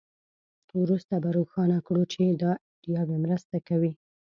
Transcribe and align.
وروسته 0.81 1.15
به 1.23 1.29
روښانه 1.37 1.77
کړو 1.87 2.03
چې 2.13 2.21
دا 2.43 2.51
ایډیاوې 2.71 3.17
مرسته 3.25 3.55
کوي 3.67 3.93